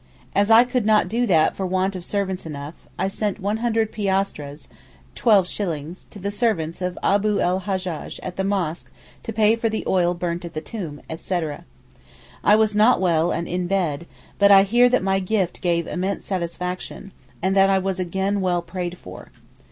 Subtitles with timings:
[0.33, 4.67] As I could not do that for want of servants enough, I sent 100 piastres
[5.15, 8.89] (12s) to the servants of Abu l Hajjaj at the mosque
[9.21, 11.65] to pay for the oil burnt at the tomb, etc.
[12.43, 14.07] I was not well and in bed,
[14.39, 17.11] but I hear that my gift gave immense satisfaction,
[17.43, 19.29] and that I was again well prayed for.